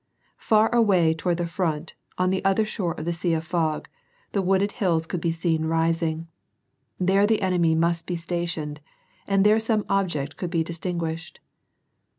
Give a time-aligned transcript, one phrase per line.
[0.39, 3.87] Far away, toward the front, on the other shore of the sea of fog,
[4.33, 6.27] tbe wooded hills could be seen rising.
[6.99, 8.79] There the enemy must be stationed,
[9.29, 11.39] and there some object coiild be distinguished.